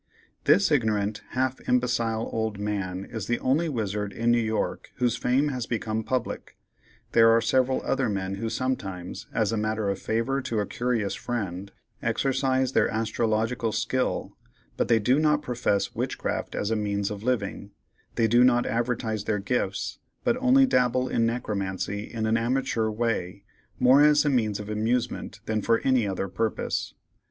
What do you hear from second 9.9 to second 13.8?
of favor to a curious friend, exercise their astrological